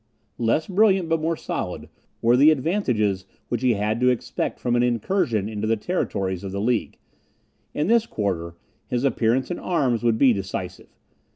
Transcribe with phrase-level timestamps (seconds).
[0.39, 1.87] Less brilliant, but more solid,
[2.23, 6.51] were the advantages which he had to expect from an incursion into the territories of
[6.51, 6.97] the League.
[7.75, 8.55] In this quarter,
[8.87, 10.89] his appearance in arms would be decisive.